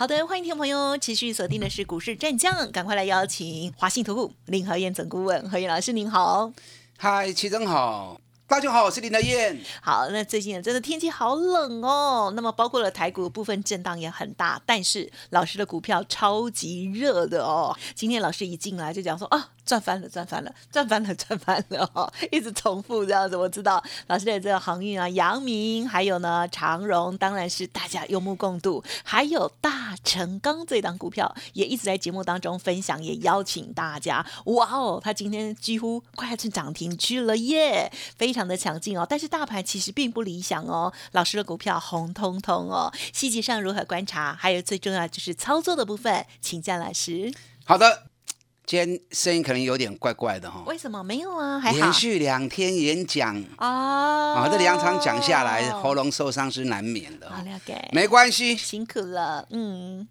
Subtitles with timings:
[0.00, 6.50] 好的，欢迎听众朋友持续锁定的是股市战将，赶快来邀请华信投顾林和燕总顾问何燕老师，您好。
[6.96, 8.18] 嗨，齐总好，
[8.50, 9.56] 大家好，我是林德燕。
[9.80, 17.78] 好，那最近真的天气好冷哦，那么包括了台股部分震荡也很大，但是老师的股票超级热的哦。
[17.94, 19.50] 今天老师一进来就讲说啊。
[19.62, 22.12] 赚翻了，赚翻了，赚翻了，赚翻了哈！
[22.32, 28.82] 一直重复这样子，我知道老师的这个航运啊，阳明还有呢长荣，当然是大家有目共睹。
[29.04, 34.26] 还有大成钢这档股票，也一直在节目当中分享，也邀请大家。
[34.46, 39.06] 哇哦，它今天几乎快要去涨停去了耶，非常的强劲哦。
[39.08, 42.92] 但是大盘其实并不理想哦，老师的股票红彤彤哦。
[43.12, 44.36] 细节上如何观察？
[44.38, 47.32] 还有最重要就是操作的部分，请教老师。
[47.64, 48.04] 好的。
[48.66, 51.58] 今天声音可能有点怪怪的哈，为什么没有啊？
[51.58, 57.28] 还连续两天演讲啊，啊，这两场讲下来，喉咙受伤是难免的。
[57.28, 59.44] 好了解，没关系，辛苦了。
[59.50, 60.06] 嗯，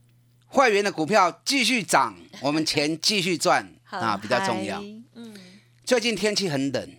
[0.48, 4.82] 会员的股票继续涨，我们钱继续赚 啊，比较重要。
[5.16, 5.34] 嗯，
[5.86, 6.90] 最近天气很冷，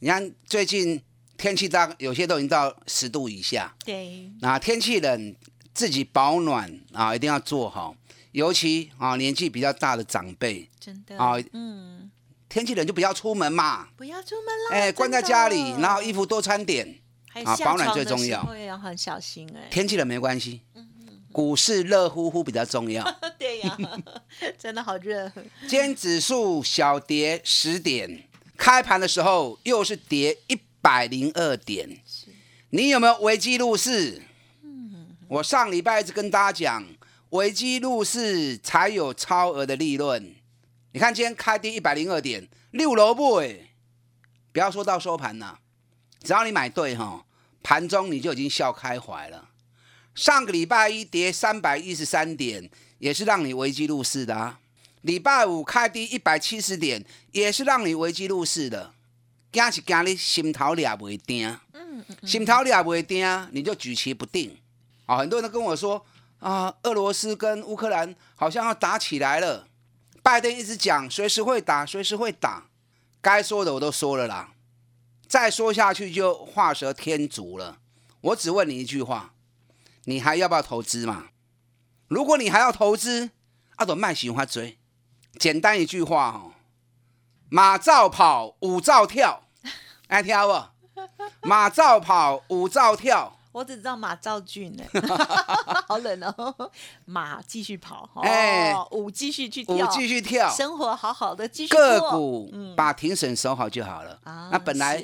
[0.00, 1.02] 你看最近
[1.38, 3.74] 天气大，有些都已经到十度以下。
[3.84, 5.34] 对，那天气冷，
[5.72, 7.96] 自己保暖啊，一定要做好。
[8.32, 12.10] 尤其啊，年纪比较大的长辈，真的啊，嗯，
[12.50, 17.00] 天气冷就不要出门嘛，不要出门了，哎，关在家里，然后衣服多穿点，
[17.44, 19.68] 啊，保暖最重要，要很小心哎。
[19.70, 20.60] 天气冷没关系，
[21.32, 23.02] 股市热乎乎比较重要。
[23.38, 23.78] 对呀，
[24.58, 25.32] 真的好热。
[25.62, 32.00] 今天指数小跌十点，开盘的时候又是跌一百零二点，
[32.70, 34.22] 你有没有危机入市？
[35.28, 36.86] 我上礼拜一直跟大家讲。
[37.30, 40.36] 危机入市才有超额的利润。
[40.92, 43.34] 你看今天开跌一百零二点六楼不？
[43.40, 43.72] 哎，
[44.52, 45.56] 不要说到收盘呐，
[46.22, 47.26] 只要你买对哈，
[47.64, 49.50] 盘中你就已经笑开怀了。
[50.14, 52.70] 上个礼拜一跌三百一十三点，
[53.00, 54.60] 也是让你危机入市的啊。
[55.06, 58.92] 礼拜五开低一百七十点，也是让你危机入市的。
[59.52, 64.58] 惊是惊你心头俩未定，嗯嗯，心头俩未定，你就举棋不定。
[65.06, 66.04] 啊，很多人都跟我说。
[66.40, 69.68] 啊，俄罗斯跟乌克兰好像要打起来了。
[70.24, 72.66] 拜登一直讲随时会打，随时会打，
[73.20, 74.54] 该说的我都说了啦。
[75.28, 77.78] 再说下去就画蛇添足了。
[78.20, 79.32] 我只问你一句话：
[80.04, 81.28] 你还要不要投资嘛？
[82.08, 83.30] 如果你还要投资，
[83.76, 84.76] 阿朵卖喜欢追。
[85.38, 86.52] 简单一句话哦，
[87.48, 89.42] 马照跑，舞照跳，
[90.08, 91.00] 爱听不？
[91.42, 93.32] 马照跑，舞照跳。
[93.52, 94.84] 我只知道马照俊呢，
[95.88, 96.70] 好冷哦。
[97.06, 104.20] 马继续跑，哎，舞继续去跳，舞继续跳，生活好好的继续个股把停损守好就好了。
[104.52, 105.02] 那本来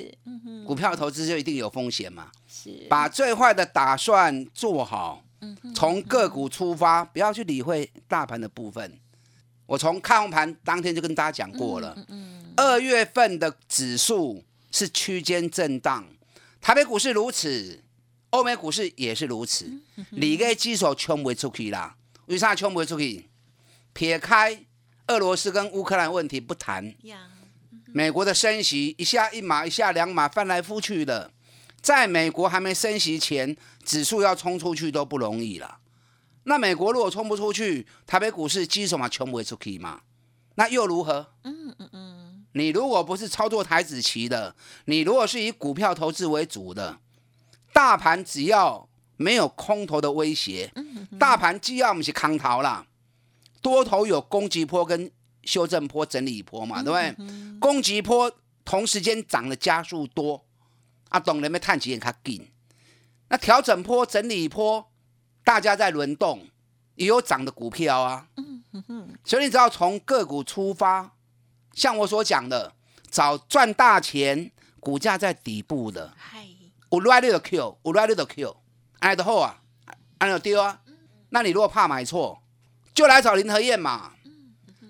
[0.67, 5.23] 股票投资就一定有风险嘛，是把最坏的打算做好，
[5.73, 8.99] 从个股出发，不要去理会大盘的部分。
[9.73, 11.97] 我从看盘当天就跟大家讲过了，
[12.55, 16.05] 二月份的指数是区间震荡，
[16.61, 17.81] 台北股市如此。
[18.29, 19.71] 欧美股市也是如此，
[20.11, 21.95] 你个基础冲不出去啦？
[22.25, 23.29] 为啥冲不出去？
[23.93, 24.63] 撇开
[25.07, 26.93] 俄罗斯跟乌克兰问题不谈，
[27.85, 31.31] 美国的升息一下一码一下两码翻来覆去的，
[31.81, 35.79] 在美国还没升息前，指数要冲出去都不容易了。
[36.43, 40.01] 那美国如果冲不出去，台北股市基础嘛冲不出去嘛？
[40.55, 41.33] 那又如何？
[41.43, 44.55] 嗯嗯嗯，你如果不是操作台子棋的，
[44.85, 46.99] 你如果是以股票投资为主的。
[47.73, 48.87] 大盘只要
[49.17, 50.71] 没有空头的威胁，
[51.17, 52.85] 大盘既要我们是康逃啦，
[53.63, 55.09] 多头有攻击波跟
[55.43, 57.59] 修正波、整理波嘛，对不对？
[57.59, 58.31] 攻击波
[58.63, 60.45] 同时间涨的加速多，
[61.09, 62.47] 啊，懂人没探几眼卡紧。
[63.29, 64.87] 那调整波、整理波，
[65.43, 66.47] 大家在轮动，
[66.95, 68.27] 也有涨的股票啊。
[69.23, 71.11] 所以你只要从个股出发，
[71.73, 72.73] 像我所讲的，
[73.09, 76.13] 找赚大钱，股价在底部的。
[76.91, 78.55] 有来你就 Q，有来你就 Q，
[78.99, 79.61] 安得好啊，
[80.19, 80.81] 安得丢啊。
[81.29, 82.41] 那你如果怕买错，
[82.93, 84.13] 就来找林和燕嘛。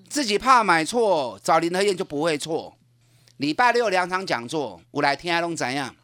[0.10, 2.78] 自己怕买错，找林和燕就不会错。
[3.38, 5.96] 礼拜六两场讲座，我来听下拢怎样？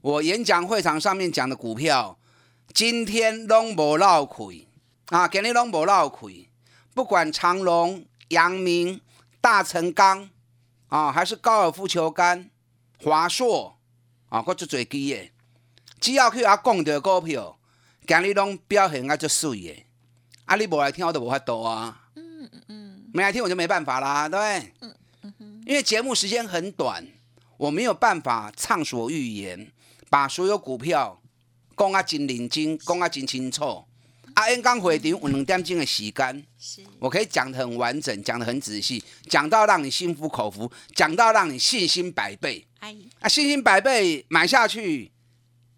[0.00, 2.18] 我演讲会场上面讲的股票，
[2.74, 4.66] 今天拢无漏亏
[5.06, 6.48] 啊，今日拢无漏亏。
[6.94, 9.00] 不管长隆、阳明、
[9.42, 10.30] 大成钢，
[10.88, 12.50] 啊，还是高尔夫球杆、
[12.98, 13.76] 华硕
[14.30, 15.30] 啊，我做最基的。
[16.00, 17.58] 只要去阿讲的股票，
[18.06, 19.86] 今日拢表现啊足水的。
[20.46, 22.08] 啊，你无来听我都无法度啊。
[22.16, 24.72] 嗯嗯嗯，没来听我就没办法啦，对不对？
[24.80, 24.94] 嗯
[25.38, 27.06] 嗯因为节目时间很短，
[27.58, 29.70] 我没有办法畅所欲言，
[30.10, 31.21] 把所有股票
[31.76, 33.84] 讲啊真认真，讲啊真清楚。
[34.34, 36.44] 啊，演讲会场有两点钟的时间，
[36.98, 42.66] 我可以讲得很完整，讲得很仔细，讲到让你心服口服，讲到让你信心百倍。
[42.78, 45.12] 哎，啊，信心百倍买下去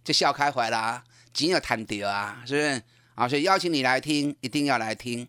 [0.05, 1.03] 就笑开怀啦，
[1.33, 2.83] 钱有赚到啊，是不是？
[3.17, 5.27] 啊，所以邀请你来听，一定要来听。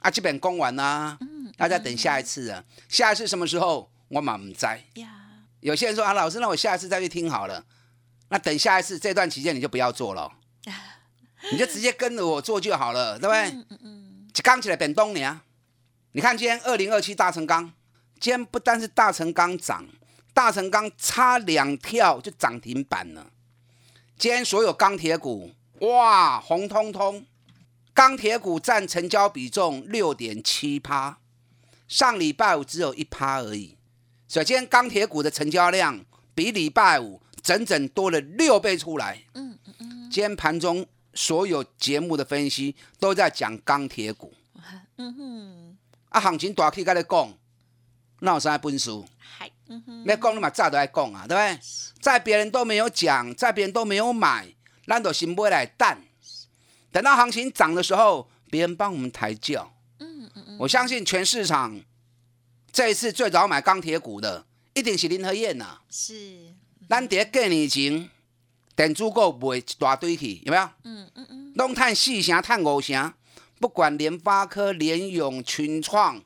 [0.00, 2.62] 啊，这本讲完啦，嗯，大家等下一次啊。
[2.88, 3.90] 下一次什么时候？
[4.08, 4.66] 我满唔知。
[5.60, 7.64] 有些人说啊，老师，那我下一次再去听好了。
[8.28, 10.30] 那等下一次这段期间你就不要做了。
[11.52, 13.50] 你就直接跟着我做就好了，对不对？
[13.50, 14.28] 嗯嗯嗯。
[14.42, 15.42] 刚起来等东你啊，
[16.12, 17.72] 你看今天二零二七大成钢，
[18.20, 19.86] 今天不单是大成钢涨，
[20.32, 23.30] 大成钢差两跳就涨停板了。
[24.16, 27.26] 今天所有钢铁股哇红彤彤，
[27.92, 31.18] 钢铁股占成交比重六点七趴，
[31.86, 33.76] 上礼拜五只有一趴而已。
[34.26, 36.04] 所以今天钢铁股的成交量
[36.34, 39.24] 比礼拜五整整多了六倍出来。
[39.32, 40.10] 嗯嗯嗯。
[40.10, 40.86] 今天盘中。
[41.14, 44.32] 所有节目的分析都在讲钢铁股，
[44.98, 45.76] 嗯哼，
[46.10, 47.34] 啊，行情大起跟你讲，
[48.20, 48.90] 那有啥本事？
[49.18, 51.58] 嗨，嗯哼，没讲你嘛早都爱讲啊，对不对？
[52.00, 54.54] 在别人都没有讲，在别人都没有买，
[54.86, 55.98] 咱都先买来等，
[56.92, 59.72] 等到行情涨的时候，别人帮我们抬轿。
[59.98, 61.80] 嗯嗯嗯，我相信全市场
[62.70, 65.80] 这一次最早买钢铁股的，一定是林和燕呐。
[65.90, 66.54] 是，
[66.88, 68.10] 咱伫咧过年前。
[68.76, 70.62] 电子股卖一大堆去，有没有？
[70.84, 71.52] 嗯嗯嗯。
[71.56, 73.12] 拢趁四成，趁五成，
[73.58, 76.20] 不管联发科、联咏、群创，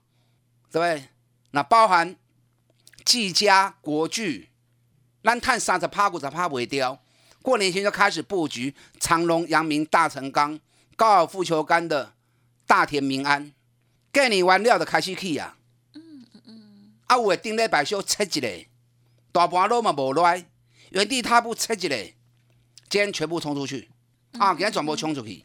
[0.71, 1.05] 对不对？
[1.53, 2.15] 那包含
[3.07, 4.51] 技嘉、国巨，
[5.25, 7.03] 咱趁三十趴、五十趴袂掉。
[7.41, 10.61] 过年前就开始布局长隆、阳明、大成钢、
[10.95, 12.13] 高尔夫球杆的
[12.67, 13.55] 大田、民安，
[14.13, 15.57] 过年完了就开始去啊。
[15.95, 16.93] 嗯嗯嗯。
[17.07, 18.67] 啊，有诶顶礼拜休切一个，
[19.33, 20.45] 大盘落嘛无来，
[20.93, 21.97] 原地踏步切一个。
[22.89, 23.89] 今天全部冲出去
[24.39, 24.51] 啊！
[24.51, 25.45] 今天全部冲出去。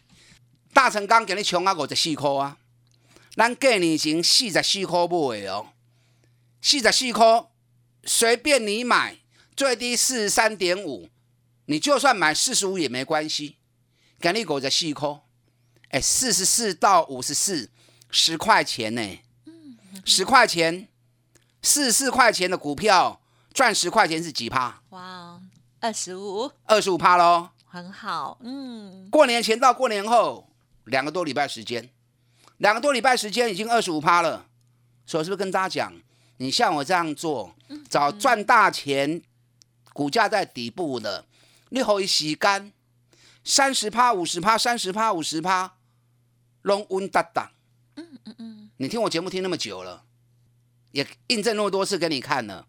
[0.74, 2.58] 大成钢给你冲啊五十四块啊！
[3.36, 5.70] 咱过年前四十四块买的哦，
[6.62, 7.46] 四十四块
[8.04, 9.18] 随便你买，
[9.56, 11.10] 最低四十三点五，
[11.66, 13.56] 你就算买四十五也没关系。
[14.20, 15.22] 给你五十四块，
[15.90, 17.70] 哎，四十四到五十四，
[18.12, 19.20] 十块钱呢？
[20.04, 20.90] 十块钱，
[21.62, 23.22] 四十四块钱的股票
[23.58, 24.84] 赚十块钱是几趴？
[24.90, 25.42] 哇！
[25.80, 28.38] 二十五，二十五趴喽，很好。
[28.42, 30.48] 嗯，过年前到过年后
[30.86, 31.90] 两个多礼拜时间，
[32.58, 34.46] 两个多礼拜时间已经二十五趴了。
[35.08, 35.94] 所以是不是跟大家讲，
[36.38, 37.56] 你像我这样做，
[37.90, 39.24] 找赚大钱，
[39.92, 41.26] 股价在底部的，
[41.70, 42.72] 你可以洗干
[43.44, 45.74] 三十趴、五十趴、三十趴、五十趴，
[46.62, 47.50] 拢稳当当。
[47.96, 50.04] 嗯嗯嗯，你听我节目听那么久了，
[50.92, 52.68] 也印证那么多次给你看了，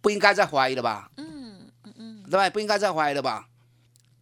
[0.00, 1.10] 不应该再怀疑了吧？
[1.16, 2.22] 嗯嗯。
[2.30, 3.48] 对，不应该再怀疑了吧？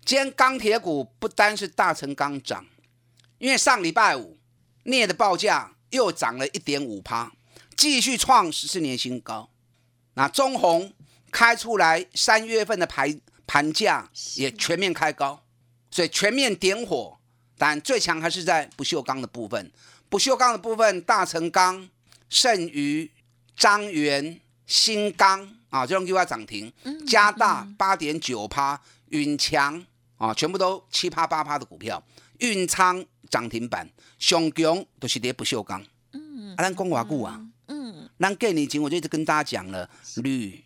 [0.05, 2.65] 今天钢铁股不单是大成钢涨，
[3.37, 4.39] 因为上礼拜五
[4.85, 7.31] 镍的报价又涨了一点五趴，
[7.77, 9.51] 继续创十四年新高。
[10.15, 10.95] 那中红
[11.31, 15.45] 开出来三月份的盘盘价也全面开高，
[15.91, 17.19] 所以全面点火。
[17.59, 19.71] 但最强还是在不锈钢的部分，
[20.09, 21.91] 不锈钢的部分，大成钢、
[22.31, 23.11] 剩余、
[23.55, 25.58] 张元、新钢。
[25.71, 26.73] 啊，这种又要涨停，
[27.07, 29.85] 加大八点九趴，允强
[30.17, 32.03] 啊，全部都七趴八趴的股票，
[32.39, 35.85] 运仓涨停板，上强都是跌不锈钢。
[36.13, 40.65] 嗯，啊，咱讲偌久啊，嗯，咱过年前我就一直跟大家讲了，铝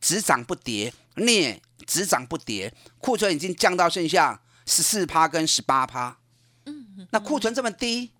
[0.00, 6.18] 只涨不跌，镍只涨不跌，库存已经降到剩下十四趴跟十八趴。
[6.66, 8.10] 嗯，那库存这么低，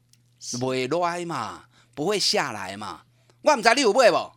[0.59, 3.03] 不会来嘛，不会下来嘛？
[3.43, 4.33] 我唔知你有买不？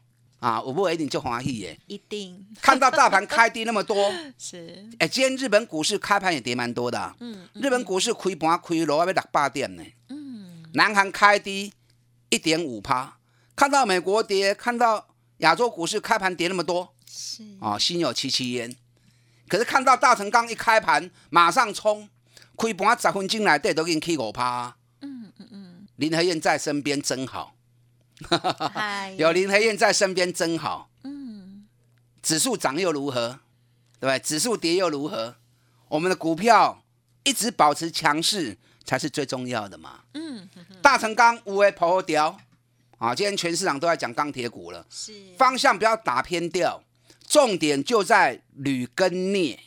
[0.46, 2.46] 啊，我不一定就欢喜耶，一定。
[2.62, 4.88] 看到大盘开低那么多， 是。
[5.00, 11.74] 哎，今天日本股市开盘也跌蛮多的，嗯，日本股市开盘开落要六百点呢，嗯，南韩开低
[12.30, 13.18] 一点五趴，
[13.56, 17.42] 看到美国跌，看到亚洲股市开盘跌那么多，是。
[17.60, 18.76] 啊，心有戚戚焉，
[19.48, 22.08] 可是看到大成钢一开盘马上冲，
[22.56, 27.55] 开盘十分钟来对都给你起五趴，嗯嗯嗯，林和燕在身边真好。
[29.18, 30.90] 有林黑燕在身边真好。
[31.04, 31.66] 嗯，
[32.22, 33.40] 指数涨又如何？
[34.00, 34.20] 对不对？
[34.20, 35.36] 指数跌又如何？
[35.88, 36.84] 我们的股票
[37.24, 40.02] 一直保持强势才是最重要的嘛。
[40.14, 40.50] 嗯，
[40.82, 42.38] 大成钢五 A 破掉，
[42.98, 46.84] 啊，今天全市场都在讲钢铁股了，是方向不要打偏掉，
[47.28, 49.60] 重点就在铝跟镍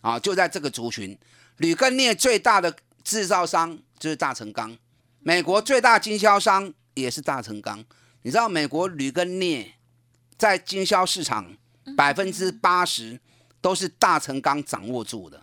[0.00, 1.18] 啊，就在这个族群，
[1.56, 4.76] 铝跟镍最大的制造商就是大成钢，
[5.20, 7.84] 美国最大经销商也是大成钢。
[8.22, 9.74] 你知道美国铝跟镍
[10.38, 11.56] 在经销市场
[11.96, 13.20] 百分之八十
[13.60, 15.42] 都是大成钢掌握住的。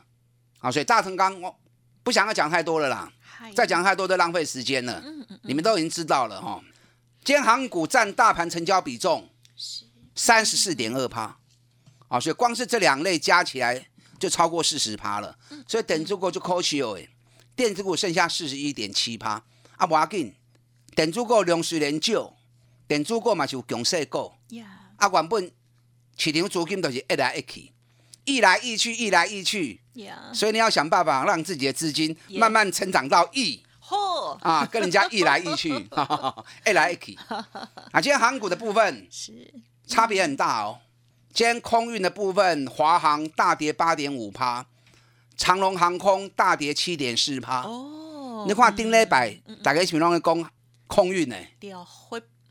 [0.59, 1.59] 啊，所以大成钢我
[2.03, 3.11] 不想要讲太多了啦，
[3.55, 5.03] 再讲太多都浪费时间了。
[5.43, 6.61] 你们都已经知道了哈。
[7.23, 9.29] 今天航股占大盘成交比重
[10.15, 11.37] 三十四点二趴，
[12.07, 13.87] 啊，所以光是这两类加起来
[14.19, 15.37] 就超过四十趴了。
[15.67, 16.99] 所以等住股就可惜哦，
[17.55, 19.43] 电子股剩下四十一点七趴，
[19.77, 20.33] 啊，不要紧，
[20.95, 22.33] 等住股量虽然少。
[22.87, 24.33] 电子股嘛是有强势股，
[24.97, 25.49] 啊，原本
[26.17, 27.71] 市场资金都是一来一去，
[28.25, 29.79] 一来一去，一来一去，
[30.33, 33.63] 所以你要想办法让自己的资金慢慢成长到亿，
[34.41, 35.69] 啊，跟人家一来一去，
[36.67, 37.17] 一来一去。
[37.29, 39.53] 啊，今天航股的部分是。
[39.87, 40.77] 差别很大哦。
[41.33, 44.65] 今天空运的部分，华航大跌八点五趴，
[45.37, 47.61] 长龙航空大跌七点四趴。
[47.61, 49.33] 哦，你看顶礼拜
[49.63, 50.51] 大家是拢在讲
[50.91, 51.35] 空运呢。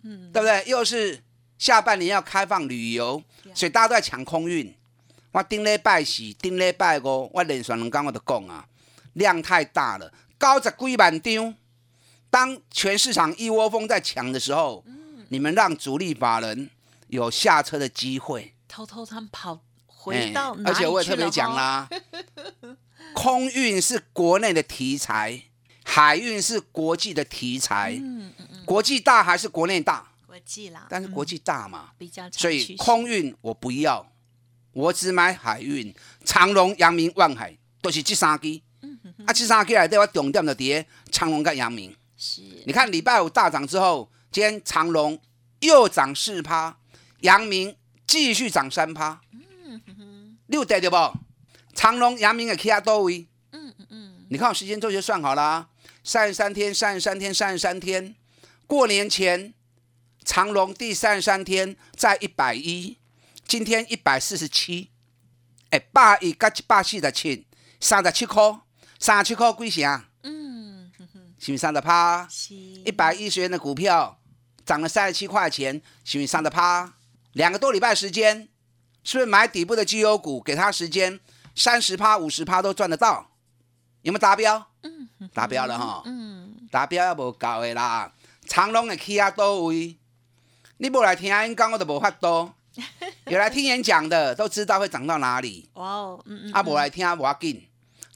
[0.02, 0.64] 嗯，对不对？
[0.66, 1.22] 又是
[1.58, 3.22] 下半年要开放旅游，
[3.54, 4.74] 所以大家都在抢空运。
[5.32, 8.66] 我顶礼拜四、顶礼拜五，我连续两天我都讲啊，
[9.12, 11.54] 量太大了，高十几万张。
[12.30, 14.82] 当全市场一窝蜂在抢的时候，
[15.28, 16.70] 你们让主力法人
[17.08, 21.88] 有下车的机会，偷偷他们跑回到而且我也特别讲啦，
[23.12, 25.42] 空运是国内的题材，
[25.90, 27.98] 海运是国际的题材。
[28.00, 28.64] 嗯嗯。
[28.64, 30.06] 国际大还是国内大？
[30.26, 34.12] 国际啦，但是国际大嘛，比较所以空运我不要，
[34.72, 35.92] 我只买海运。
[36.24, 38.62] 长隆、阳明、万海都是这三基。
[38.82, 41.94] 嗯啊，这三基来对我重点的跌，长隆跟阳明。
[42.16, 45.20] 是，你看礼拜五大涨之后，今天长隆
[45.58, 46.78] 又涨四趴，
[47.22, 47.74] 阳明
[48.06, 49.20] 继续涨三趴。
[49.32, 50.96] 嗯哼哼，六得对不？
[51.74, 53.26] 长隆、阳明的其他多位。
[53.52, 55.68] 嗯嗯嗯，你看我时间周就算好了，
[56.02, 58.14] 三十三天，三十三天，三十三天。
[58.66, 59.52] 过年前，
[60.24, 62.98] 长隆第三十三天在一百一，
[63.46, 64.90] 今天一百四十七，
[65.70, 67.46] 哎，百一加一百四十七，
[67.80, 68.60] 三十七块，
[68.98, 70.04] 三十七块几钱？
[70.22, 70.90] 嗯，
[71.38, 72.28] 是不是三十趴？
[72.84, 74.20] 一百一十元的股票
[74.64, 76.94] 涨了三十七块钱，是不是三十趴？
[77.32, 78.48] 两个多礼拜时间，
[79.04, 81.20] 是不是买底部的绩优股，给他时间
[81.54, 83.29] 三十趴、五十趴都赚得到？
[84.02, 84.66] 有没有达标？
[84.82, 86.02] 嗯，达标了哈。
[86.06, 88.12] 嗯，达标要无够的啦。
[88.46, 89.96] 长隆的起啊多位，
[90.78, 92.54] 你不来听因讲，我都无法多。
[93.26, 95.68] 有来听演讲的都知道会涨到哪里。
[95.74, 96.52] 哇哦，嗯嗯。
[96.52, 97.66] 啊，无来听无要紧，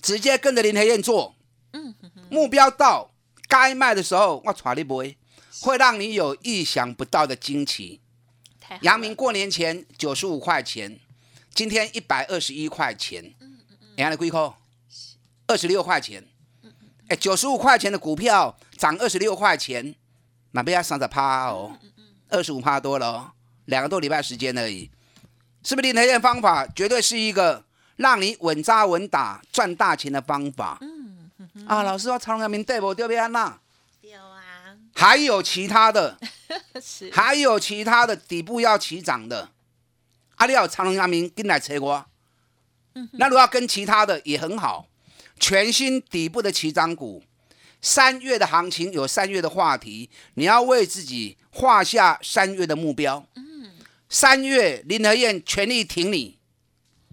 [0.00, 1.35] 直接跟着林黑燕做。
[1.73, 1.95] 嗯
[2.31, 3.11] 目标到，
[3.49, 5.17] 该卖的时候我带你买，
[5.61, 8.00] 会让你有意想不到的惊奇。
[8.81, 10.99] 阳明过年前九十五块钱，
[11.53, 13.35] 今天一百二十一块钱。
[13.41, 13.88] 嗯嗯嗯。
[13.97, 14.55] 你看贵扣，
[15.47, 16.25] 二十六块钱。
[17.09, 19.95] 哎，九十五块钱的股票涨二十六块钱。
[20.53, 21.77] 那不要三十趴哦，
[22.29, 23.33] 二十五趴多了哦，
[23.65, 24.89] 两个多礼拜时间而已，
[25.65, 25.83] 是不是？
[25.83, 27.65] 林台燕方法绝对是一个
[27.97, 30.79] 让你稳扎稳打赚大钱的方法。
[30.81, 31.31] 嗯
[31.67, 33.17] 啊，老师说长阳明对不对？
[33.19, 33.59] 安娜
[34.01, 36.17] 有啊，还有其他的，
[37.13, 39.51] 还有其他的底部要起涨的，
[40.37, 42.07] 阿里奥长隆阳明跟来扯我。
[43.15, 44.87] 那如果要跟其他的也很好，
[45.38, 47.23] 全新底部的起涨股。
[47.81, 53.26] 三月的行情有三月的话题，你要为自己画下三月的目标。
[53.35, 53.71] 嗯，
[54.09, 56.38] 三月林和燕全力挺你，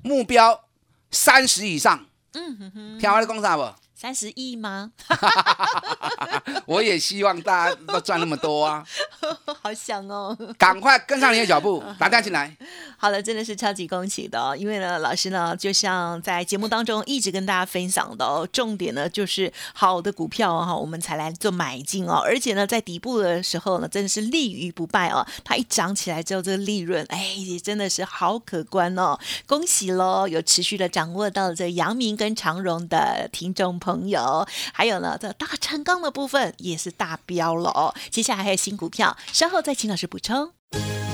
[0.02, 0.70] 目标
[1.12, 2.08] 三十以上。
[2.34, 3.64] 嗯哼哼，听我的讲啥不？
[4.02, 4.90] 三十亿吗？
[6.66, 8.84] 我也希望大家都赚那么多啊！
[9.62, 12.58] 好想哦，赶快跟上你的脚步， 打电进来。
[12.98, 29.16] 好了，真的是超级恭喜的，哦因为呢，老师呢，就像在节目当中一直跟大家分享的哦，重点呢就是好的股票哈，我们才来做买进哦，而且呢，在底部的时候呢，真的是立于不败哦，它一涨起来之后，这个利润哎，真的是好可观哦，
[29.46, 33.91] 恭喜喽，有持续的掌握到这阳明跟长荣的听众朋。
[33.92, 37.94] 朋友，还有呢，这大成钢的部分也是大标了哦。
[38.10, 40.54] 接下来还有新股票，稍后再请老师补充。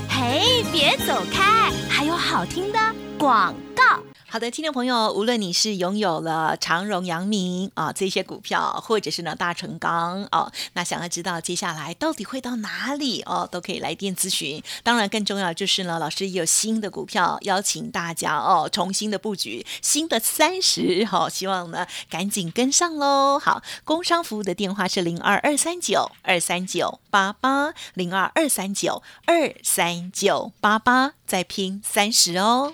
[0.07, 2.79] 嘿，别走开，还有好听的
[3.17, 3.83] 广告。
[4.29, 14.61] 好的，听众朋友，无论你是拥有了长荣、阳明啊这些股票，或者是呢大成钢哦，那想要知道接下来到底会到哪里哦，都可以来电咨询。
[14.83, 23.39] 当然，更重要就是呢，老师也有新的股票邀请大家哦，重新的布局新的三十，好，希望呢赶紧跟上喽。
[23.39, 32.73] 好，工商服务的电话是零二二三九二三九八八零二二三九二三九八八，再拼三十哦。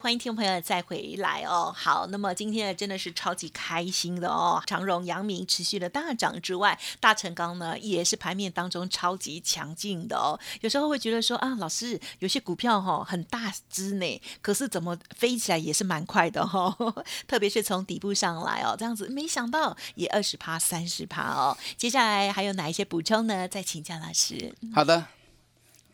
[0.00, 1.74] 欢迎听众朋友再回来哦。
[1.76, 4.62] 好，那么今天呢，真的是超级开心的哦。
[4.64, 10.38] 长荣、阳明持续的大涨之外，大成钢呢也是盘面当中超级强劲的哦。
[10.60, 16.72] 有时候会觉得说啊，老师有些股票哈很大只呢，可是怎么飞起来也是蛮快的哈。
[17.26, 21.58] 特别是从底部上来哦，这样子没想到也二十趴、三十趴哦。
[21.76, 23.48] 接下来还有哪一些补充呢？
[23.48, 24.54] 再请教老师。
[24.72, 25.06] 好的，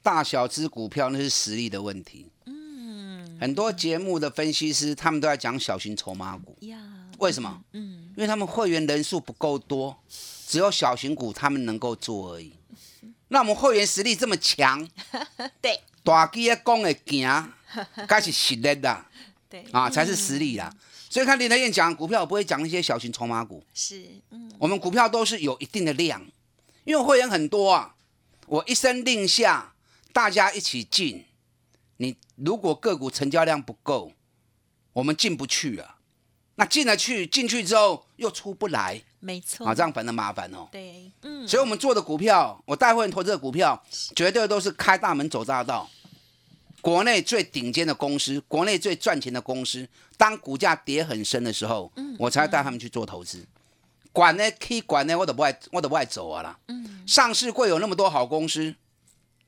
[0.03, 2.27] 大小只股票那是实力的问题。
[3.45, 6.57] 很多节目的分析师，他们都在讲小型筹码股。
[7.19, 7.63] 为什么？
[7.73, 9.95] 嗯，因为他们会员人数不够多，
[10.47, 12.55] 只有小型股他们能够做而已。
[13.29, 14.89] 那我们会员实力这么强，
[15.61, 17.53] 对，大基的讲的行，
[18.09, 19.07] 该是实力啦，
[19.51, 20.75] 对啊，才是实力啦。
[21.11, 23.63] 所以看林德燕讲股票，我不会讲一些小型筹码股。
[23.75, 26.25] 是，嗯，我们股票都是有一定的量，
[26.85, 27.95] 因为会员很多啊，
[28.47, 29.75] 我一声令下，
[30.15, 31.27] 大家一起进。
[31.99, 34.13] 你如果个股成交量不够，
[34.93, 35.99] 我们进不去啊。
[36.57, 40.69] 那进了去，进去之后又出不来，没错啊，这样反正麻烦哦。
[40.71, 43.83] 对，嗯，所以我们做的股票，我带会员投资的股票，
[44.15, 45.91] 绝对都是开大门走大道，
[46.81, 53.45] 国内最顶尖的公司，国内最赚钱的公司，当股价跌很深的时候，嗯，我才带他们去做投资。
[54.13, 56.57] 管呢，可以管呢，我都不爱，我都不爱走啊啦。
[56.69, 58.77] 嗯，上市会有那么多好公司，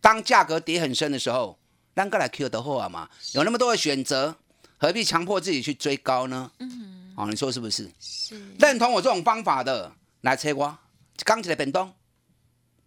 [0.01, 1.57] 当价格跌很深的时候。
[1.97, 4.37] 单个来 Q 的货啊嘛，有那么多的选择，
[4.77, 6.53] 何必强迫自己去追高呢？
[6.59, 7.91] 嗯，哦，你说是不是？
[7.99, 10.79] 是认同我这种方法的，来切瓜，
[11.25, 11.95] 刚起来本动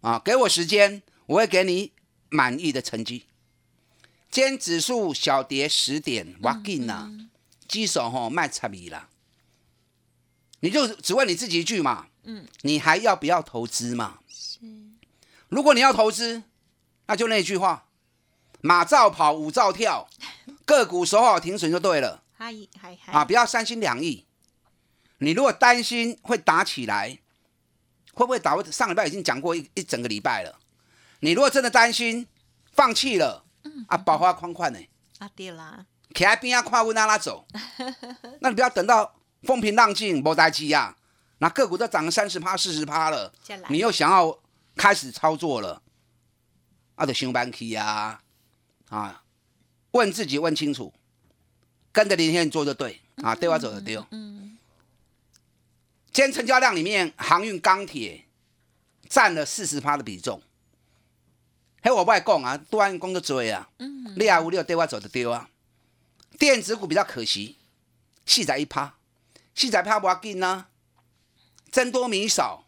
[0.00, 0.22] 啊！
[0.24, 1.90] 给我时间，我会给你
[2.28, 3.26] 满意的成绩。
[4.30, 7.10] 今天指数小跌十点，哇劲呐！
[7.66, 9.08] 基手吼卖差米啦，
[10.60, 14.20] 你就只问你自己一句嘛，嗯，你还要不要投资嘛？
[14.28, 14.60] 是，
[15.48, 16.44] 如果你要投资，
[17.08, 17.88] 那就那句话。
[18.62, 20.08] 马照跑，舞照跳，
[20.64, 22.22] 个股守好停损就对了。
[22.36, 23.12] 嗨嗨嗨！
[23.12, 24.26] 啊，不要三心两意。
[25.18, 27.18] 你如果担心会打起来，
[28.14, 28.60] 会不会打？
[28.64, 30.58] 上礼拜已经讲过一一整个礼拜了。
[31.20, 32.26] 你如果真的担心，
[32.72, 33.44] 放弃了，
[33.88, 34.78] 啊，保花框框呢？
[35.18, 35.84] 啊，对啦。
[36.14, 37.46] 徛在边啊，看我拉拉走。
[38.40, 40.96] 那你不要等到风平浪静，无代机啊。
[41.38, 43.32] 那个股都涨了三十趴、四十趴了，
[43.68, 44.38] 你又想要
[44.76, 45.82] 开始操作了，
[46.96, 48.20] 啊，就上班去啊。
[48.90, 49.24] 啊，
[49.92, 50.92] 问自己问清楚，
[51.90, 54.06] 跟着林先做就对啊，对我走的丢。
[54.10, 54.58] 嗯，
[56.12, 58.26] 今天成交量里面，航运、钢铁
[59.08, 60.42] 占了四十趴的比重。
[61.82, 63.70] 嘿，我不爱讲啊，多安工作追啊。
[63.78, 65.48] 嗯，六啊五六对我走的丢啊。
[66.38, 67.56] 电子股比较可惜，
[68.26, 68.96] 细仔一趴，
[69.54, 70.66] 细仔趴不要紧呢。
[71.70, 72.66] 增多米少，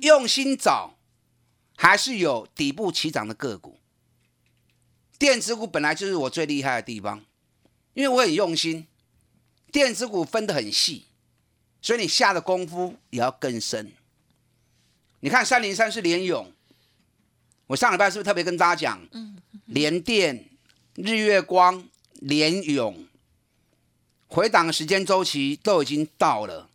[0.00, 0.96] 用心找，
[1.76, 3.80] 还是有底部起涨的个股。
[5.22, 7.24] 电子股本来就是我最厉害的地方，
[7.94, 8.88] 因为我很用心，
[9.70, 11.04] 电子股分得很细，
[11.80, 13.92] 所以你下的功夫也要更深。
[15.20, 16.52] 你看三零三是联勇，
[17.68, 19.08] 我上礼拜是不是特别跟大家讲，
[19.66, 20.44] 联电、
[20.96, 23.06] 日月光、联勇
[24.26, 26.68] 回档的时间周期都已经到了，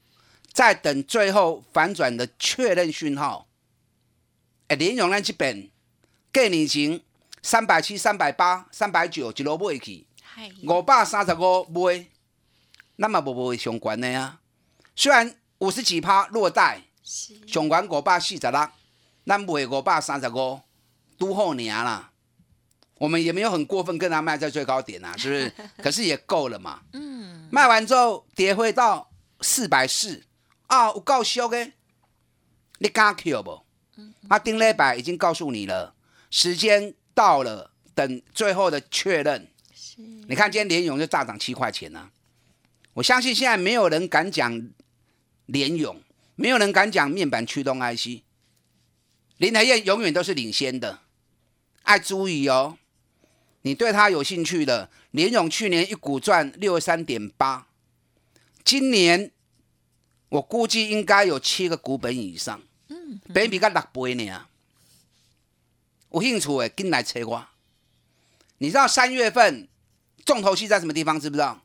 [0.54, 3.50] 在等最后反转的确认讯号。
[4.70, 5.70] 哎，联勇那这边
[6.32, 7.04] 更已经。
[7.48, 10.06] 三百七、三百八、三百九，一路买去，
[10.68, 12.06] 五百三十五买，
[12.98, 14.42] 那么不不会相关的呀。
[14.98, 16.82] 虽然五十几趴落袋，
[17.48, 18.70] 上关五百四十六，
[19.26, 20.60] 咱卖五百三十五，
[21.18, 22.12] 都好年啦。
[22.96, 25.54] 我们也没有很过分跟他卖在最高点啊，是不是？
[25.82, 26.82] 可是也够了嘛。
[26.92, 27.48] 嗯。
[27.50, 30.26] 卖完之后跌回到四百四
[30.66, 31.72] 啊，有够俗的，
[32.80, 33.64] 你敢 Q 不？
[34.28, 35.96] 啊，丁磊百已经告诉你了，
[36.30, 39.48] 时间到了，等最后的确认。
[40.28, 42.12] 你看今天联勇就大涨七块钱呢。
[42.94, 44.70] 我相信现在没有人敢讲
[45.48, 46.00] 联勇，
[46.36, 48.22] 没有人敢讲面板驱动 IC。
[49.38, 51.00] 林台燕永远都是领先的，
[51.82, 52.78] 爱注意哦。
[53.64, 57.68] 你对他有兴趣的，联勇去年一股赚六十三点八，
[58.64, 59.32] 今年
[60.30, 64.47] 我估计应该有七个股本以上，嗯，比比个六倍呢。
[66.12, 67.48] 有兴趣的跟来催我。
[68.60, 69.68] 你知道三月份
[70.26, 71.20] 重头戏在什么地方？
[71.20, 71.62] 知不知道？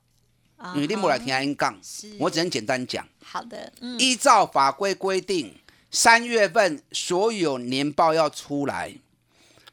[0.75, 1.81] 你定不来听 N 杠，
[2.19, 3.07] 我只能简单讲。
[3.25, 5.57] 好的，嗯依照法规规定，
[5.91, 8.95] 三月份所有年报要出来。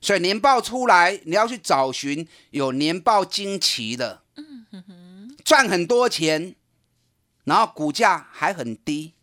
[0.01, 4.21] 所以年报出来，你要去找寻有年报惊奇的，
[5.43, 6.55] 赚很多钱，
[7.43, 9.13] 然后股价还很低，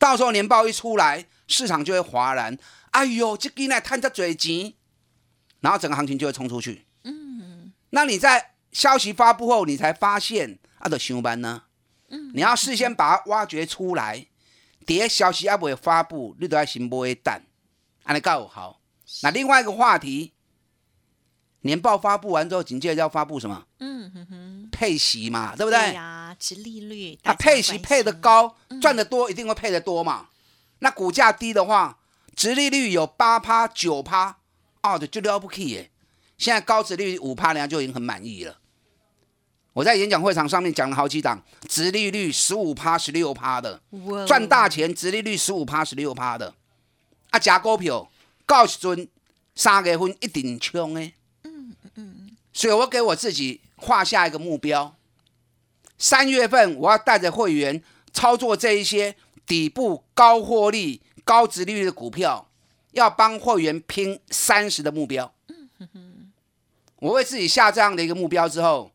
[0.00, 2.58] 到时候年报一出来，市场就会哗然，
[2.90, 4.74] 哎呦，这今呢探着嘴急，
[5.60, 6.86] 然后整个行情就会冲出去。
[7.04, 11.62] 嗯，那你在消息发布后，你才发现啊，的上班呢？
[12.08, 14.26] 嗯，你要事先把它挖掘出来，
[14.84, 17.42] 跌消息还不会发布，你都要先买蛋，
[18.04, 18.80] 安尼够好。
[19.22, 20.32] 那另外一个话题，
[21.62, 23.66] 年报发布完之后，紧接着要发布什么？
[23.78, 25.78] 嗯哼哼，配息嘛，对不对？
[25.78, 27.18] 对呀，值利率。
[27.24, 30.28] 啊，配息配的高，赚的多，一定会配的多嘛。
[30.80, 31.98] 那股价低的话，
[32.34, 34.38] 殖利率有八趴、九趴，
[34.94, 35.90] 哦，就了不起耶。
[36.38, 38.58] 现在高值利率五趴，人家就已经很满意了。
[39.72, 43.80] 我在演讲会场上面讲了好几档，值利率十五趴、十六趴的，
[44.26, 46.54] 赚大钱，值利率十五趴、十六趴的，
[47.30, 48.10] 啊，假股票。
[48.46, 49.08] 到时阵
[49.56, 54.94] 三月份一定冲诶，嗯嗯，所以我给我自己画下一个目标，
[55.98, 62.48] 三月份我要带着会员操作这一些底部高获利、高值利率的股票，
[62.92, 65.32] 要帮会员拼三十的目标。
[66.96, 68.90] 我为自己下这样的一个目标之后，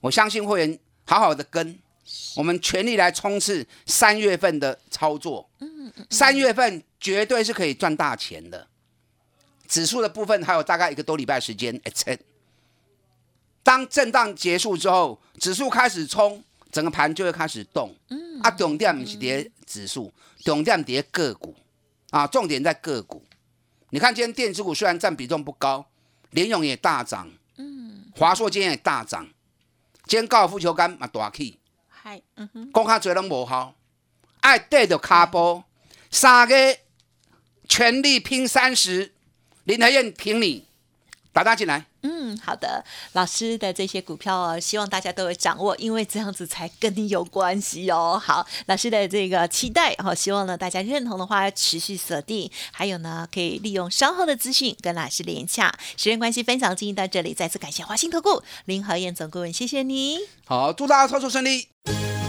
[0.00, 1.78] 我相信会员好好的跟，
[2.36, 5.48] 我们全力来冲刺三月份的操作。
[6.10, 6.82] 三月份。
[7.02, 8.68] 绝对是可以赚大钱的。
[9.66, 11.76] 指数的部分还有大概一个多礼拜时间，
[13.64, 17.92] 当震荡结束之后，指数开始冲，整个盘就会开始动。
[18.10, 20.12] 嗯，啊，重点是跌指数，
[20.44, 21.56] 重点跌个股
[22.12, 23.24] 啊，重点在个股。
[23.90, 25.84] 你看今天电子股虽然占比重不高，
[26.30, 29.26] 联勇也大涨，嗯，华硕今天也大涨，
[30.06, 33.74] 今天高尔夫球杆嘛大起，嗨，嗯哼，讲卡嘴拢无好，
[34.42, 35.64] 爱跌着卡波，
[36.08, 36.54] 三个。
[37.68, 39.14] 全力拼三十，
[39.64, 40.66] 林台燕凭你
[41.32, 41.86] 打他进来。
[42.02, 48.20] 嗯，好的，老师的这些股票哦，希望大家都有掌握，因为这样子才跟你有关系哦。
[48.22, 55.72] 好，老师的这个期待，哦，希望呢大家认同的话，持续锁定，还有呢可以利用稍后的资讯跟老师连洽。
[55.96, 60.18] 时间关系，分享进行到这里，再次感谢华兴投顾林和燕总顾问，谢谢你。
[60.44, 61.68] 好，祝大家操作顺利。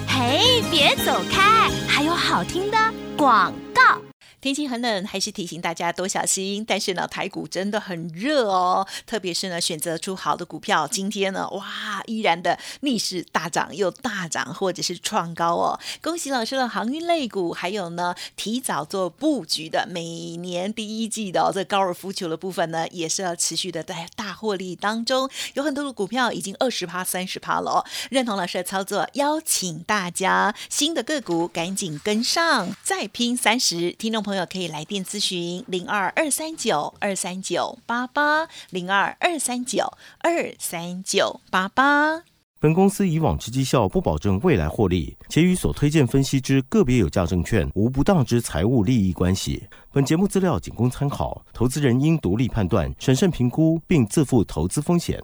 [0.08, 2.78] 嘿，别走开，还有好听的
[3.18, 4.03] 广告。
[4.44, 6.66] 天气很冷，还是提醒大家多小心。
[6.68, 15.80] 但是呢，台股真的很热哦，特别是呢，选择出好的股票，今天呢，哇，依然的逆势大涨，又大涨，或者是创高哦。
[16.02, 25.30] 恭喜老师的航运类股，还有呢，提早做布局的，每年第一季的这高尔夫球的部分呢，也是要持续的在大获利当中。
[25.54, 27.86] 有很多的股票已经二十趴、三十趴了哦。
[28.10, 34.33] 认同老师的操作，邀请大家新的个股赶紧跟上，再拼三十，听众朋。
[34.34, 42.24] 朋友可以来电咨询零二二三九二三九八八零二二三九二三九八八。
[42.60, 49.62] 本公司以往之绩效不保证未来获利，且与所推荐分析之个别有价证券无不当之财务利益关系。
[49.92, 55.24] 本节目资料仅供参考，投资人应独立判断、审慎评估，并自负投资风险。